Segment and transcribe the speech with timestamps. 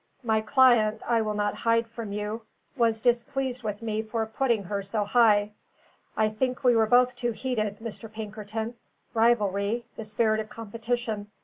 [0.23, 2.41] "My client, I will not hide from you,
[2.75, 5.51] was displeased with me for putting her so high.
[6.17, 8.11] I think we were both too heated, Mr.
[8.11, 8.73] Pinkerton:
[9.13, 11.27] rivalry the spirit of competition.